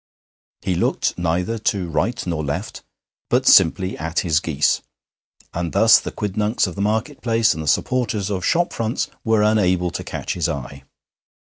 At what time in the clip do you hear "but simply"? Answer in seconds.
3.29-3.95